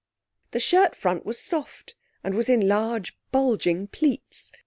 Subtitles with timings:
[0.49, 1.93] The shirt front was soft,
[2.23, 4.51] and was in large bulging pleats.